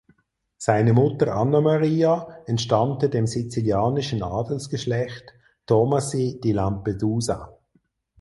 [0.57, 5.31] Seine Mutter Anna Maria entstammte dem sizilianischen Adelsgeschlecht
[5.67, 7.55] Tomasi di Lampedusa.